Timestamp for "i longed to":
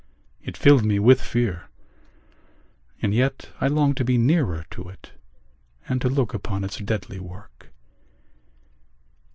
3.61-4.03